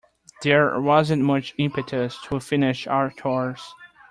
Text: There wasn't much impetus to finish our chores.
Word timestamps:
There 0.41 0.81
wasn't 0.81 1.21
much 1.21 1.53
impetus 1.59 2.17
to 2.23 2.39
finish 2.39 2.87
our 2.87 3.11
chores. 3.11 3.75